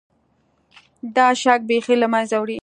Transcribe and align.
دا 1.15 1.27
شک 1.41 1.61
بیخي 1.69 1.95
له 2.01 2.07
منځه 2.13 2.35
وړي. 2.39 2.57